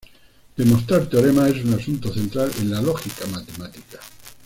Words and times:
Demostrar 0.57 1.07
teoremas 1.07 1.51
es 1.55 1.63
un 1.63 1.75
asunto 1.75 2.11
central 2.11 2.49
en 2.59 2.71
la 2.71 2.81
lógica 2.81 3.27
matemática. 3.27 3.99